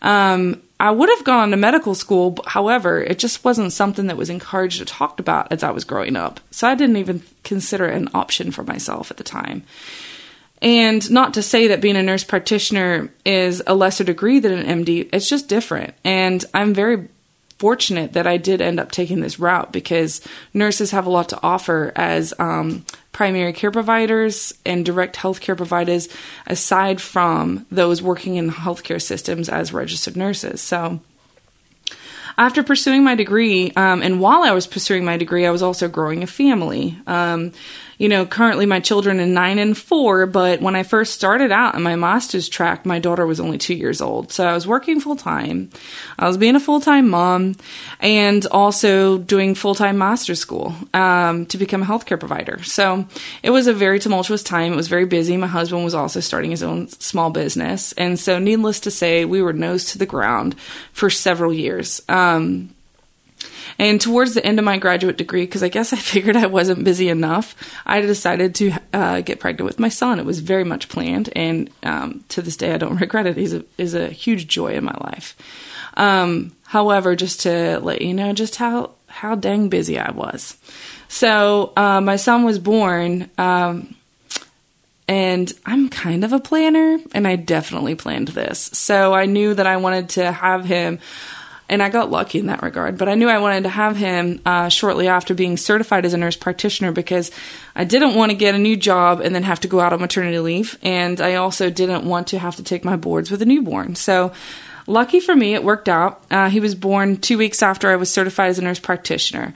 Um, 0.00 0.62
I 0.78 0.90
would 0.90 1.08
have 1.08 1.24
gone 1.24 1.50
to 1.50 1.56
medical 1.56 1.94
school, 1.94 2.30
but, 2.30 2.48
however, 2.48 3.02
it 3.02 3.18
just 3.18 3.44
wasn't 3.44 3.72
something 3.72 4.08
that 4.08 4.16
was 4.16 4.30
encouraged 4.30 4.80
or 4.80 4.84
talked 4.84 5.20
about 5.20 5.50
as 5.52 5.62
I 5.62 5.70
was 5.70 5.84
growing 5.84 6.16
up. 6.16 6.40
So 6.50 6.68
I 6.68 6.74
didn't 6.74 6.98
even 6.98 7.22
consider 7.44 7.86
it 7.86 7.96
an 7.96 8.08
option 8.14 8.50
for 8.50 8.62
myself 8.62 9.10
at 9.10 9.16
the 9.16 9.24
time. 9.24 9.62
And 10.62 11.08
not 11.10 11.34
to 11.34 11.42
say 11.42 11.68
that 11.68 11.80
being 11.80 11.96
a 11.96 12.02
nurse 12.02 12.24
practitioner 12.24 13.12
is 13.24 13.62
a 13.66 13.74
lesser 13.74 14.04
degree 14.04 14.40
than 14.40 14.52
an 14.52 14.84
MD, 14.84 15.08
it's 15.12 15.28
just 15.28 15.48
different. 15.48 15.94
And 16.02 16.44
I'm 16.54 16.72
very 16.72 17.08
fortunate 17.58 18.12
that 18.12 18.26
I 18.26 18.36
did 18.36 18.60
end 18.60 18.78
up 18.78 18.90
taking 18.90 19.20
this 19.20 19.38
route 19.38 19.72
because 19.72 20.20
nurses 20.52 20.90
have 20.90 21.06
a 21.06 21.10
lot 21.10 21.30
to 21.30 21.42
offer 21.42 21.92
as 21.96 22.34
um, 22.38 22.84
primary 23.12 23.52
care 23.52 23.70
providers 23.70 24.52
and 24.64 24.84
direct 24.84 25.16
healthcare 25.16 25.56
providers, 25.56 26.08
aside 26.46 27.00
from 27.00 27.66
those 27.70 28.02
working 28.02 28.36
in 28.36 28.48
the 28.48 28.52
healthcare 28.52 29.00
systems 29.00 29.48
as 29.48 29.72
registered 29.72 30.16
nurses. 30.16 30.60
So, 30.60 31.00
after 32.38 32.62
pursuing 32.62 33.02
my 33.02 33.14
degree, 33.14 33.72
um, 33.76 34.02
and 34.02 34.20
while 34.20 34.42
I 34.42 34.52
was 34.52 34.66
pursuing 34.66 35.06
my 35.06 35.16
degree, 35.16 35.46
I 35.46 35.50
was 35.50 35.62
also 35.62 35.88
growing 35.88 36.22
a 36.22 36.26
family. 36.26 36.98
Um, 37.06 37.52
you 37.98 38.08
know, 38.08 38.26
currently 38.26 38.66
my 38.66 38.80
children 38.80 39.20
are 39.20 39.26
nine 39.26 39.58
and 39.58 39.76
four, 39.76 40.26
but 40.26 40.60
when 40.60 40.76
I 40.76 40.82
first 40.82 41.14
started 41.14 41.50
out 41.50 41.74
in 41.74 41.82
my 41.82 41.96
master's 41.96 42.48
track, 42.48 42.84
my 42.84 42.98
daughter 42.98 43.26
was 43.26 43.40
only 43.40 43.58
two 43.58 43.74
years 43.74 44.00
old. 44.00 44.32
So 44.32 44.46
I 44.46 44.52
was 44.52 44.66
working 44.66 45.00
full 45.00 45.16
time. 45.16 45.70
I 46.18 46.28
was 46.28 46.36
being 46.36 46.56
a 46.56 46.60
full 46.60 46.80
time 46.80 47.08
mom 47.08 47.56
and 48.00 48.46
also 48.46 49.18
doing 49.18 49.54
full 49.54 49.74
time 49.74 49.98
master's 49.98 50.40
school 50.40 50.74
um, 50.92 51.46
to 51.46 51.58
become 51.58 51.82
a 51.82 51.86
healthcare 51.86 52.20
provider. 52.20 52.62
So 52.62 53.06
it 53.42 53.50
was 53.50 53.66
a 53.66 53.72
very 53.72 53.98
tumultuous 53.98 54.42
time. 54.42 54.72
It 54.72 54.76
was 54.76 54.88
very 54.88 55.06
busy. 55.06 55.36
My 55.36 55.46
husband 55.46 55.84
was 55.84 55.94
also 55.94 56.20
starting 56.20 56.50
his 56.50 56.62
own 56.62 56.88
small 56.88 57.30
business. 57.30 57.92
And 57.92 58.18
so, 58.18 58.38
needless 58.38 58.80
to 58.80 58.90
say, 58.90 59.24
we 59.24 59.40
were 59.40 59.52
nose 59.52 59.86
to 59.92 59.98
the 59.98 60.06
ground 60.06 60.58
for 60.92 61.08
several 61.10 61.52
years. 61.52 62.02
Um, 62.08 62.74
and 63.78 64.00
towards 64.00 64.34
the 64.34 64.44
end 64.44 64.58
of 64.58 64.64
my 64.64 64.78
graduate 64.78 65.16
degree, 65.16 65.44
because 65.44 65.62
I 65.62 65.68
guess 65.68 65.92
I 65.92 65.96
figured 66.14 66.36
I 66.36 66.46
wasn't 66.46 66.84
busy 66.84 67.08
enough, 67.08 67.54
I 67.84 68.00
decided 68.00 68.54
to 68.56 68.72
uh, 68.92 69.20
get 69.20 69.40
pregnant 69.40 69.66
with 69.66 69.78
my 69.78 69.88
son. 69.88 70.18
It 70.18 70.26
was 70.26 70.40
very 70.40 70.64
much 70.64 70.88
planned, 70.88 71.30
and 71.36 71.70
um, 71.82 72.24
to 72.28 72.42
this 72.42 72.56
day, 72.56 72.72
I 72.72 72.78
don't 72.78 72.96
regret 73.00 73.26
it. 73.26 73.36
He's 73.36 73.54
a, 73.54 73.64
is 73.78 73.94
a 73.94 74.08
huge 74.08 74.48
joy 74.48 74.74
in 74.74 74.84
my 74.84 74.96
life. 75.00 75.36
Um, 75.96 76.52
however, 76.64 77.16
just 77.16 77.40
to 77.42 77.80
let 77.80 78.02
you 78.02 78.14
know 78.14 78.32
just 78.32 78.56
how, 78.56 78.92
how 79.06 79.34
dang 79.34 79.68
busy 79.68 79.98
I 79.98 80.10
was. 80.10 80.56
So, 81.08 81.72
uh, 81.76 82.00
my 82.00 82.16
son 82.16 82.44
was 82.44 82.58
born. 82.58 83.30
Um, 83.38 83.94
and 85.08 85.52
I'm 85.64 85.88
kind 85.88 86.24
of 86.24 86.32
a 86.32 86.40
planner, 86.40 86.98
and 87.14 87.28
I 87.28 87.36
definitely 87.36 87.94
planned 87.94 88.28
this. 88.28 88.58
So 88.72 89.14
I 89.14 89.26
knew 89.26 89.54
that 89.54 89.66
I 89.66 89.76
wanted 89.76 90.08
to 90.10 90.32
have 90.32 90.64
him 90.64 90.98
and 91.68 91.82
I 91.82 91.88
got 91.88 92.10
lucky 92.10 92.38
in 92.38 92.46
that 92.46 92.62
regard. 92.62 92.98
But 92.98 93.08
I 93.08 93.14
knew 93.14 93.28
I 93.28 93.38
wanted 93.38 93.64
to 93.64 93.68
have 93.70 93.96
him 93.96 94.40
uh, 94.46 94.68
shortly 94.68 95.08
after 95.08 95.34
being 95.34 95.56
certified 95.56 96.04
as 96.04 96.14
a 96.14 96.18
nurse 96.18 96.36
practitioner 96.36 96.92
because 96.92 97.30
I 97.74 97.84
didn't 97.84 98.14
want 98.14 98.30
to 98.30 98.36
get 98.36 98.54
a 98.54 98.58
new 98.58 98.76
job 98.76 99.20
and 99.20 99.34
then 99.34 99.42
have 99.42 99.60
to 99.60 99.68
go 99.68 99.80
out 99.80 99.92
on 99.92 100.00
maternity 100.00 100.38
leave, 100.38 100.78
and 100.82 101.20
I 101.20 101.34
also 101.34 101.70
didn't 101.70 102.04
want 102.04 102.28
to 102.28 102.38
have 102.38 102.56
to 102.56 102.62
take 102.62 102.84
my 102.84 102.96
boards 102.96 103.30
with 103.30 103.42
a 103.42 103.46
newborn. 103.46 103.94
So. 103.94 104.32
Lucky 104.88 105.18
for 105.18 105.34
me, 105.34 105.52
it 105.54 105.64
worked 105.64 105.88
out. 105.88 106.22
Uh, 106.30 106.48
he 106.48 106.60
was 106.60 106.76
born 106.76 107.16
two 107.16 107.38
weeks 107.38 107.60
after 107.60 107.90
I 107.90 107.96
was 107.96 108.08
certified 108.08 108.50
as 108.50 108.60
a 108.60 108.62
nurse 108.62 108.78
practitioner. 108.78 109.52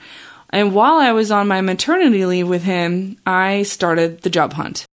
And 0.49 0.75
while 0.75 0.97
I 0.97 1.13
was 1.13 1.31
on 1.31 1.47
my 1.47 1.61
maternity 1.61 2.25
leave 2.25 2.49
with 2.49 2.63
him, 2.63 3.17
I 3.25 3.63
started 3.63 4.23
the 4.23 4.29
job 4.29 4.51
hunt. 4.51 4.85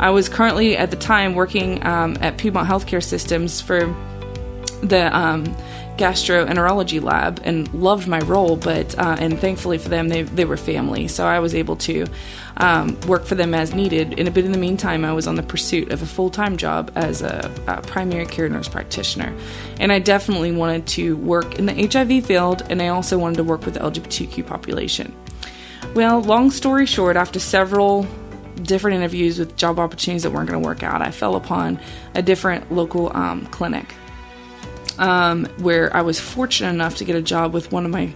I 0.00 0.10
was 0.10 0.28
currently 0.28 0.76
at 0.76 0.90
the 0.90 0.96
time 0.96 1.34
working 1.34 1.84
um, 1.84 2.16
at 2.20 2.38
Piedmont 2.38 2.68
Healthcare 2.68 3.02
Systems 3.02 3.60
for 3.60 3.86
the 4.82 5.14
um, 5.16 5.44
gastroenterology 5.96 7.02
lab 7.02 7.40
and 7.42 7.72
loved 7.74 8.06
my 8.06 8.20
role, 8.20 8.56
but 8.56 8.96
uh, 8.96 9.16
and 9.18 9.38
thankfully 9.38 9.76
for 9.76 9.88
them, 9.88 10.08
they, 10.08 10.22
they 10.22 10.44
were 10.44 10.56
family, 10.56 11.08
so 11.08 11.26
I 11.26 11.40
was 11.40 11.54
able 11.54 11.76
to 11.76 12.06
um, 12.58 12.98
work 13.02 13.24
for 13.24 13.34
them 13.34 13.54
as 13.54 13.74
needed. 13.74 14.18
And 14.18 14.28
a 14.28 14.30
bit 14.30 14.44
in 14.44 14.52
the 14.52 14.58
meantime, 14.58 15.04
I 15.04 15.12
was 15.12 15.26
on 15.26 15.34
the 15.34 15.42
pursuit 15.42 15.90
of 15.90 16.00
a 16.00 16.06
full 16.06 16.30
time 16.30 16.56
job 16.56 16.92
as 16.94 17.20
a, 17.20 17.50
a, 17.66 17.82
primary 17.82 18.26
care 18.26 18.48
nurse 18.48 18.68
practitioner, 18.68 19.36
and 19.80 19.92
I 19.92 19.98
definitely 19.98 20.52
wanted 20.52 20.86
to 20.88 21.16
work 21.16 21.58
in 21.58 21.66
the 21.66 21.88
HIV 21.88 22.24
field, 22.24 22.62
and 22.70 22.80
I 22.80 22.88
also 22.88 23.18
wanted 23.18 23.36
to 23.38 23.44
work 23.44 23.64
with 23.64 23.74
the 23.74 23.80
LGBTQ 23.80 24.46
population. 24.46 25.14
Well, 25.94 26.22
long 26.22 26.50
story 26.52 26.86
short, 26.86 27.16
after 27.16 27.40
several 27.40 28.06
different 28.62 28.96
interviews 28.96 29.38
with 29.38 29.56
job 29.56 29.78
opportunities 29.78 30.24
that 30.24 30.30
weren't 30.32 30.48
going 30.48 30.62
to 30.62 30.66
work 30.66 30.82
out, 30.82 31.02
I 31.02 31.10
fell 31.10 31.36
upon 31.36 31.78
a 32.14 32.22
different 32.22 32.72
local 32.72 33.16
um, 33.16 33.46
clinic. 33.46 33.94
um, 34.98 35.46
where 35.58 35.94
I 35.96 36.02
was 36.02 36.20
fortunate 36.20 36.70
enough 36.70 36.96
to 36.96 37.04
get 37.04 37.16
a 37.16 37.22
job 37.22 37.54
with 37.54 37.72
one 37.72 37.84
of 37.84 37.90
my 37.90 38.12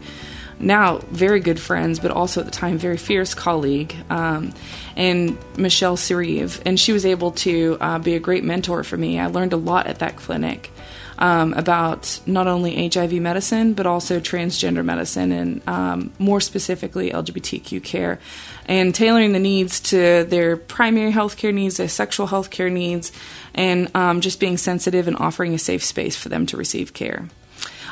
now 0.58 0.98
very 1.10 1.40
good 1.40 1.58
friends, 1.58 1.98
but 1.98 2.10
also 2.10 2.40
at 2.40 2.46
the 2.46 2.52
time 2.52 2.78
very 2.78 2.96
fierce 2.96 3.34
colleague, 3.34 3.96
um, 4.10 4.52
and 4.96 5.38
Michelle 5.56 5.96
Siriev. 5.96 6.60
And 6.66 6.78
she 6.78 6.92
was 6.92 7.06
able 7.06 7.32
to 7.32 7.78
uh, 7.80 7.98
be 7.98 8.14
a 8.14 8.20
great 8.20 8.44
mentor 8.44 8.84
for 8.84 8.96
me. 8.96 9.18
I 9.18 9.26
learned 9.26 9.52
a 9.52 9.56
lot 9.56 9.86
at 9.86 10.00
that 10.00 10.16
clinic. 10.16 10.70
Um, 11.18 11.52
about 11.52 12.20
not 12.26 12.46
only 12.46 12.88
HIV 12.88 13.12
medicine, 13.14 13.74
but 13.74 13.86
also 13.86 14.18
transgender 14.18 14.84
medicine, 14.84 15.30
and 15.30 15.68
um, 15.68 16.12
more 16.18 16.40
specifically 16.40 17.10
LGBTQ 17.10 17.84
care, 17.84 18.18
and 18.66 18.94
tailoring 18.94 19.32
the 19.32 19.38
needs 19.38 19.78
to 19.80 20.24
their 20.24 20.56
primary 20.56 21.12
healthcare 21.12 21.52
needs, 21.52 21.76
their 21.76 21.88
sexual 21.88 22.26
healthcare 22.26 22.72
needs, 22.72 23.12
and 23.54 23.94
um, 23.94 24.20
just 24.20 24.40
being 24.40 24.56
sensitive 24.56 25.06
and 25.06 25.16
offering 25.18 25.54
a 25.54 25.58
safe 25.58 25.84
space 25.84 26.16
for 26.16 26.28
them 26.28 26.46
to 26.46 26.56
receive 26.56 26.94
care. 26.94 27.28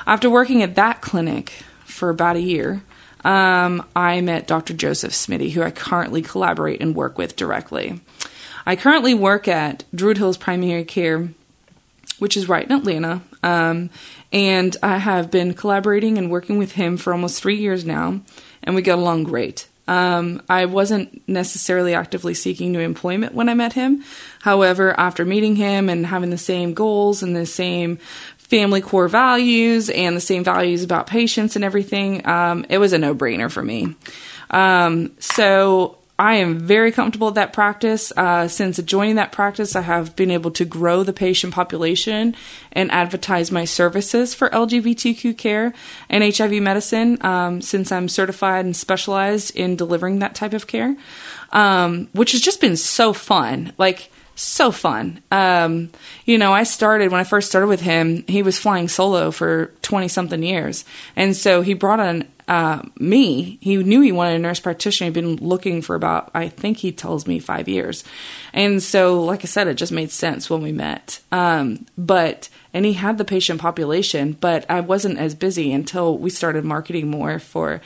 After 0.07 0.31
working 0.31 0.63
at 0.63 0.75
that 0.77 1.03
clinic 1.03 1.51
for 1.85 2.09
about 2.11 2.37
a 2.37 2.41
year, 2.41 2.83
um, 3.25 3.87
I 3.95 4.21
met 4.21 4.47
Dr. 4.47 4.75
Joseph 4.75 5.13
Smitty, 5.13 5.51
who 5.51 5.63
I 5.63 5.71
currently 5.71 6.23
collaborate 6.23 6.81
and 6.81 6.95
work 6.95 7.19
with 7.19 7.37
directly. 7.37 8.01
I 8.67 8.77
currently 8.77 9.15
work 9.15 9.49
at 9.49 9.85
Druid 9.95 10.19
Hills 10.19 10.37
Primary 10.37 10.85
Care, 10.85 11.31
which 12.21 12.37
is 12.37 12.49
right 12.49 12.65
in 12.65 12.73
Atlanta, 12.73 13.23
um, 13.43 13.91
and 14.33 14.77
I 14.83 14.99
have 14.99 15.31
been 15.31 15.55
collaborating 15.55 16.19
and 16.19 16.31
working 16.31 16.59
with 16.59 16.73
him 16.73 16.97
for 16.97 17.13
almost 17.13 17.43
three 17.43 17.57
years 17.57 17.85
now, 17.85 18.21
and 18.63 18.75
we 18.75 18.83
get 18.83 18.99
along 18.99 19.25
great. 19.25 19.67
Um, 19.89 20.41
I 20.49 20.67
wasn't 20.67 21.27
necessarily 21.29 21.95
actively 21.95 22.35
seeking 22.35 22.71
new 22.71 22.79
employment 22.79 23.35
when 23.35 23.49
I 23.49 23.55
met 23.55 23.73
him. 23.73 24.05
However, 24.41 24.99
after 24.99 25.25
meeting 25.25 25.57
him 25.57 25.89
and 25.89 26.07
having 26.07 26.31
the 26.31 26.39
same 26.39 26.75
goals 26.75 27.25
and 27.25 27.35
the 27.35 27.45
same 27.45 27.97
family 28.37 28.81
core 28.81 29.09
values 29.09 29.91
and 29.91 30.17
the 30.17 30.21
same 30.21 30.45
values 30.45 30.85
about 30.85 31.09
patients 31.09 31.57
and 31.57 31.65
everything, 31.65 32.25
um, 32.27 32.65
it 32.69 32.79
was 32.79 32.93
a 32.93 32.99
no 32.99 33.17
brainer 33.17 33.51
for 33.51 33.63
me. 33.63 33.97
Um, 34.51 35.13
so 35.19 35.99
I 36.21 36.35
am 36.35 36.59
very 36.59 36.93
comfortable 36.93 37.29
at 37.29 37.35
that 37.37 37.55
practice. 37.55 38.13
Uh, 38.15 38.47
since 38.47 38.77
joining 38.83 39.15
that 39.15 39.33
practice, 39.33 39.75
I 39.75 39.81
have 39.81 40.15
been 40.17 40.31
able 40.31 40.51
to 40.51 40.67
grow 40.67 41.03
the 41.03 41.15
patient 41.15 41.55
population 41.55 42.37
and 42.73 42.93
advertise 42.93 43.51
my 43.51 43.65
services 43.65 44.35
for 44.35 44.51
LGBTQ 44.51 45.39
care 45.39 45.73
and 46.11 46.23
HIV 46.23 46.63
medicine 46.63 47.17
um, 47.25 47.63
since 47.63 47.91
I'm 47.91 48.07
certified 48.07 48.67
and 48.67 48.77
specialized 48.77 49.57
in 49.57 49.77
delivering 49.77 50.19
that 50.19 50.35
type 50.35 50.53
of 50.53 50.67
care, 50.67 50.95
um, 51.53 52.11
which 52.13 52.33
has 52.33 52.43
just 52.43 52.61
been 52.61 52.77
so 52.77 53.15
fun. 53.15 53.73
Like, 53.79 54.11
so 54.41 54.73
fun. 54.73 55.23
Um, 55.31 55.91
you 56.25 56.39
know, 56.39 56.53
I 56.53 56.63
started 56.63 57.13
when 57.13 57.21
I 57.21 57.25
first 57.25 57.49
started 57.49 57.67
with 57.67 57.81
him, 57.81 58.25
he 58.27 58.43
was 58.43 58.59
flying 58.59 58.89
solo 58.89 59.31
for 59.31 59.67
20 59.83 60.09
something 60.09 60.43
years. 60.43 60.85
And 61.15 61.37
so 61.37 61.61
he 61.61 61.75
brought 61.75 62.01
on 62.01 62.27
uh, 62.49 62.83
me. 62.99 63.59
He 63.61 63.77
knew 63.77 64.01
he 64.01 64.13
wanted 64.13 64.37
a 64.37 64.39
nurse 64.39 64.59
practitioner. 64.59 65.07
He'd 65.07 65.15
been 65.15 65.37
looking 65.37 65.83
for 65.83 65.95
about, 65.95 66.31
I 66.35 66.49
think 66.49 66.79
he 66.79 66.91
tells 66.91 67.27
me, 67.27 67.39
five 67.39 67.69
years. 67.69 68.03
And 68.53 68.83
so, 68.83 69.23
like 69.23 69.43
I 69.43 69.47
said, 69.47 69.69
it 69.69 69.75
just 69.75 69.93
made 69.93 70.11
sense 70.11 70.49
when 70.51 70.63
we 70.63 70.73
met. 70.73 71.21
Um, 71.31 71.87
but, 71.97 72.49
and 72.73 72.85
he 72.85 72.95
had 72.95 73.19
the 73.19 73.25
patient 73.25 73.61
population, 73.61 74.33
but 74.33 74.69
I 74.71 74.81
wasn't 74.81 75.19
as 75.19 75.35
busy 75.35 75.73
until 75.73 76.17
we 76.19 76.31
started 76.31 76.65
marketing 76.65 77.09
more 77.09 77.39
for 77.39 77.83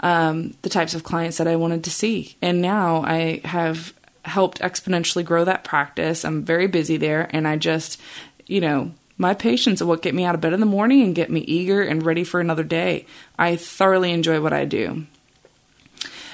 um, 0.00 0.54
the 0.62 0.68
types 0.68 0.94
of 0.94 1.04
clients 1.04 1.38
that 1.38 1.46
I 1.46 1.56
wanted 1.56 1.84
to 1.84 1.90
see. 1.90 2.36
And 2.42 2.60
now 2.60 3.02
I 3.02 3.40
have 3.44 3.94
helped 4.24 4.60
exponentially 4.60 5.24
grow 5.24 5.44
that 5.44 5.64
practice. 5.64 6.24
I'm 6.24 6.44
very 6.44 6.66
busy 6.66 6.96
there, 6.96 7.28
and 7.30 7.46
I 7.46 7.56
just, 7.56 8.00
you 8.46 8.60
know, 8.60 8.92
my 9.18 9.34
patients 9.34 9.82
are 9.82 9.86
what 9.86 10.02
get 10.02 10.14
me 10.14 10.24
out 10.24 10.34
of 10.34 10.40
bed 10.40 10.52
in 10.52 10.60
the 10.60 10.66
morning 10.66 11.02
and 11.02 11.14
get 11.14 11.30
me 11.30 11.40
eager 11.40 11.82
and 11.82 12.04
ready 12.04 12.24
for 12.24 12.40
another 12.40 12.64
day. 12.64 13.06
I 13.38 13.56
thoroughly 13.56 14.12
enjoy 14.12 14.40
what 14.40 14.52
I 14.52 14.64
do. 14.64 15.06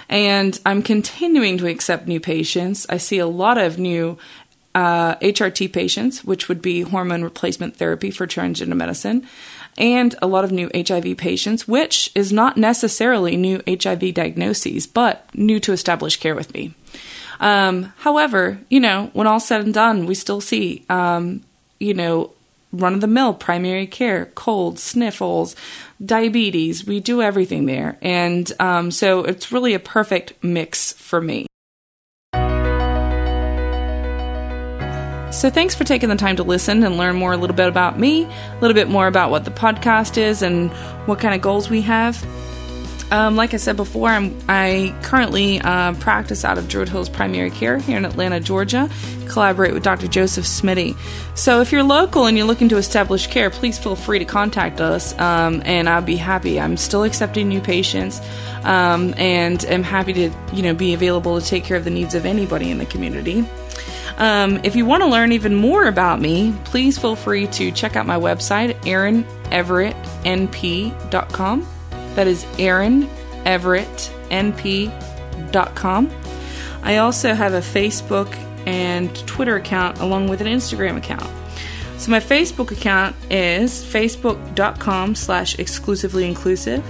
And 0.09 0.59
I'm 0.64 0.83
continuing 0.83 1.59
to 1.59 1.66
accept 1.66 2.09
new 2.09 2.20
patients. 2.20 2.87
I 2.88 2.96
see 2.96 3.18
a 3.18 3.27
lot 3.27 3.59
of 3.59 3.79
new 3.79 4.16
uh, 4.74 5.16
HRT 5.16 5.72
patients, 5.72 6.24
which 6.24 6.48
would 6.48 6.62
be 6.62 6.83
hormone 6.83 7.22
replacement 7.22 7.77
therapy 7.77 8.11
for 8.11 8.27
transgender 8.27 8.77
medicine, 8.77 9.27
and 9.77 10.14
a 10.22 10.27
lot 10.27 10.44
of 10.44 10.53
new 10.53 10.70
HIV 10.74 11.16
patients, 11.18 11.68
which 11.68 12.11
is 12.14 12.33
not 12.33 12.57
necessarily 12.57 13.37
new 13.37 13.62
HIV 13.66 14.14
diagnoses, 14.14 14.87
but 14.87 15.27
new 15.35 15.61
to 15.61 15.72
established 15.72 16.20
care 16.20 16.35
with 16.35 16.55
me. 16.55 16.74
Um, 17.40 17.92
however, 17.98 18.59
you 18.68 18.81
know, 18.81 19.11
when 19.12 19.27
all's 19.27 19.46
said 19.46 19.61
and 19.61 19.74
done, 19.74 20.07
we 20.07 20.14
still 20.14 20.40
see, 20.40 20.85
um, 20.88 21.42
you 21.79 21.94
know, 21.94 22.33
run 22.72 22.94
of 22.94 23.01
the 23.01 23.07
mill 23.07 23.35
primary 23.35 23.87
care, 23.87 24.27
colds, 24.27 24.83
sniffles, 24.83 25.57
diabetes. 26.05 26.87
We 26.87 27.01
do 27.01 27.22
everything 27.22 27.66
there. 27.66 27.96
And 28.03 28.51
um, 28.61 28.90
so 28.90 29.24
it's 29.24 29.53
really 29.53 29.74
a 29.74 29.79
perfect 29.79 30.33
mix 30.42 30.92
for 30.92 31.20
me. 31.20 31.46
So, 35.31 35.51
thanks 35.51 35.74
for 35.74 35.85
taking 35.85 36.09
the 36.09 36.16
time 36.16 36.37
to 36.37 36.42
listen 36.42 36.83
and 36.83 36.96
learn 36.96 37.14
more 37.14 37.33
a 37.33 37.37
little 37.37 37.55
bit 37.55 37.68
about 37.68 37.98
me, 37.98 38.24
a 38.24 38.59
little 38.62 38.74
bit 38.74 38.88
more 38.88 39.07
about 39.07 39.31
what 39.31 39.44
the 39.44 39.51
podcast 39.51 40.16
is 40.16 40.40
and 40.40 40.70
what 41.07 41.20
kind 41.20 41.35
of 41.35 41.42
goals 41.42 41.68
we 41.68 41.83
have. 41.83 42.16
Um, 43.11 43.37
like 43.37 43.55
I 43.55 43.57
said 43.57 43.77
before, 43.77 44.09
I'm, 44.09 44.37
i 44.49 44.94
currently 45.03 45.61
uh, 45.61 45.94
practice 45.94 46.44
out 46.44 46.59
of 46.59 46.68
Druid 46.68 46.90
Hills 46.90 47.09
Primary 47.09 47.51
Care 47.51 47.79
here 47.79 47.97
in 47.97 48.05
Atlanta, 48.05 48.38
Georgia. 48.38 48.90
Collaborate 49.29 49.73
with 49.73 49.83
Dr. 49.83 50.09
Joseph 50.09 50.44
Smitty. 50.44 50.97
So 51.35 51.61
if 51.61 51.73
you're 51.73 51.83
local 51.83 52.27
and 52.27 52.37
you're 52.37 52.47
looking 52.47 52.68
to 52.68 52.77
establish 52.77 53.27
care, 53.27 53.51
please 53.51 53.79
feel 53.79 53.97
free 53.97 54.18
to 54.18 54.27
contact 54.27 54.81
us, 54.81 55.18
um, 55.18 55.62
and 55.64 55.88
I'll 55.88 56.03
be 56.03 56.16
happy. 56.16 56.61
I'm 56.61 56.77
still 56.77 57.05
accepting 57.05 57.49
new 57.49 57.61
patients, 57.61 58.21
um, 58.64 59.14
and 59.16 59.64
am 59.66 59.83
happy 59.83 60.12
to 60.14 60.31
you 60.53 60.62
know 60.62 60.75
be 60.75 60.94
available 60.94 61.40
to 61.40 61.47
take 61.47 61.64
care 61.64 61.77
of 61.77 61.85
the 61.85 61.90
needs 61.90 62.14
of 62.14 62.27
anybody 62.27 62.71
in 62.71 62.79
the 62.79 62.87
community. 62.87 63.44
Um, 64.18 64.61
if 64.64 64.75
you 64.75 64.85
want 64.85 65.05
to 65.05 65.09
learn 65.09 65.31
even 65.33 65.55
more 65.55 65.87
about 65.87 66.21
me, 66.21 66.53
please 66.64 66.99
feel 66.99 67.14
free 67.14 67.47
to 67.49 67.71
check 67.71 67.94
out 67.94 68.05
my 68.05 68.18
website, 68.18 68.75
erinneverettnp.com. 68.83 71.77
That 72.14 72.27
is 72.27 72.47
Erin 72.59 73.09
Everett 73.44 74.12
NP.com. 74.31 76.11
I 76.83 76.99
also 76.99 77.35
have 77.35 77.55
a 77.55 77.61
Facebook 77.61 78.35
and 78.66 79.14
Twitter 79.27 79.57
account 79.57 79.99
along 80.01 80.29
with 80.29 80.40
an 80.40 80.47
Instagram 80.47 80.97
account. 80.97 81.29
So 81.99 82.11
my 82.11 82.21
Facebook 82.21 82.71
account 82.71 83.16
is 83.31 83.85
facebook.com 83.85 85.14
slash 85.14 85.59
exclusively 85.59 86.27
inclusive. 86.27 86.85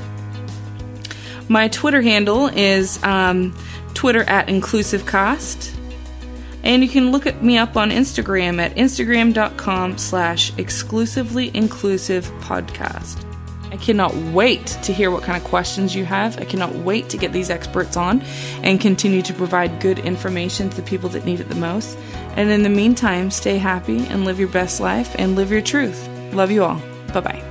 My 1.48 1.68
Twitter 1.68 2.02
handle 2.02 2.48
is 2.48 3.02
um, 3.02 3.56
Twitter 3.94 4.22
at 4.24 4.48
inclusivecast. 4.48 5.74
And 6.62 6.82
you 6.82 6.88
can 6.90 7.10
look 7.10 7.26
at 7.26 7.42
me 7.42 7.56
up 7.56 7.76
on 7.76 7.90
Instagram 7.90 8.58
at 8.58 8.74
instagram.com 8.74 9.96
slash 9.96 10.56
exclusively 10.58 11.50
inclusive 11.54 12.26
podcast. 12.40 13.27
I 13.70 13.76
cannot 13.76 14.14
wait 14.32 14.66
to 14.82 14.92
hear 14.92 15.10
what 15.10 15.22
kind 15.22 15.40
of 15.40 15.48
questions 15.48 15.94
you 15.94 16.04
have. 16.04 16.38
I 16.38 16.44
cannot 16.44 16.74
wait 16.74 17.08
to 17.10 17.16
get 17.16 17.32
these 17.32 17.50
experts 17.50 17.96
on 17.96 18.22
and 18.62 18.80
continue 18.80 19.22
to 19.22 19.34
provide 19.34 19.80
good 19.80 19.98
information 19.98 20.70
to 20.70 20.76
the 20.76 20.82
people 20.82 21.08
that 21.10 21.24
need 21.24 21.40
it 21.40 21.48
the 21.48 21.54
most. 21.54 21.98
And 22.36 22.50
in 22.50 22.62
the 22.62 22.68
meantime, 22.68 23.30
stay 23.30 23.58
happy 23.58 24.06
and 24.06 24.24
live 24.24 24.38
your 24.38 24.48
best 24.48 24.80
life 24.80 25.14
and 25.18 25.36
live 25.36 25.50
your 25.50 25.62
truth. 25.62 26.08
Love 26.32 26.50
you 26.50 26.64
all. 26.64 26.80
Bye 27.12 27.20
bye. 27.20 27.47